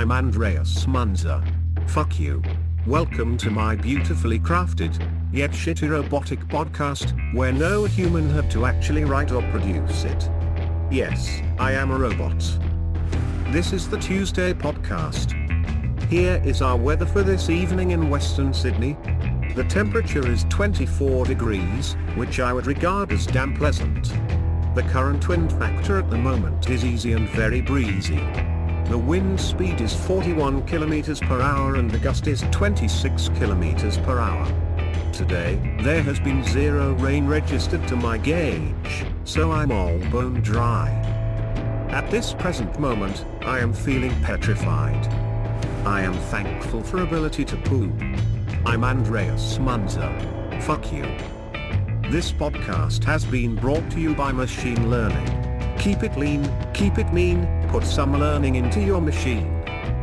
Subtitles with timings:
[0.00, 1.44] I'm Andreas Munzer.
[1.88, 2.42] Fuck you.
[2.86, 4.98] Welcome to my beautifully crafted,
[5.30, 10.30] yet shitty robotic podcast, where no human had to actually write or produce it.
[10.90, 12.38] Yes, I am a robot.
[13.52, 15.34] This is the Tuesday podcast.
[16.08, 18.96] Here is our weather for this evening in Western Sydney.
[19.54, 24.04] The temperature is 24 degrees, which I would regard as damn pleasant.
[24.74, 28.26] The current wind factor at the moment is easy and very breezy.
[28.90, 34.18] The wind speed is 41 kilometers per hour and the gust is 26 kilometers per
[34.18, 34.44] hour.
[35.12, 40.88] Today, there has been zero rain registered to my gauge, so I'm all bone dry.
[41.90, 45.06] At this present moment, I am feeling petrified.
[45.86, 47.92] I am thankful for ability to poo.
[48.66, 50.10] I'm Andreas Munzer.
[50.62, 51.04] Fuck you.
[52.10, 55.39] This podcast has been brought to you by Machine Learning.
[55.80, 59.64] Keep it lean, keep it mean, put some learning into your machine.